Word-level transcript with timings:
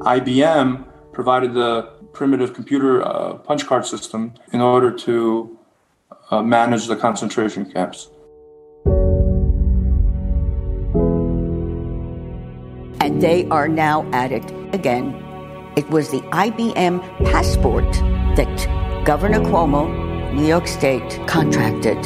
IBM 0.00 0.84
provided 1.12 1.54
the 1.54 1.82
primitive 2.12 2.54
computer 2.54 3.02
uh, 3.04 3.34
punch 3.34 3.66
card 3.66 3.84
system 3.84 4.34
in 4.52 4.60
order 4.60 4.90
to 4.90 5.58
uh, 6.30 6.42
manage 6.42 6.86
the 6.86 6.96
concentration 6.96 7.64
camps. 7.70 8.10
And 13.00 13.20
they 13.22 13.46
are 13.48 13.68
now 13.68 14.08
at 14.12 14.32
it 14.32 14.50
again. 14.74 15.14
It 15.76 15.88
was 15.90 16.10
the 16.10 16.20
IBM 16.32 17.00
passport 17.30 17.92
that 18.36 19.04
Governor 19.04 19.40
Cuomo, 19.40 20.32
New 20.34 20.46
York 20.46 20.66
State, 20.66 21.20
contracted. 21.26 21.98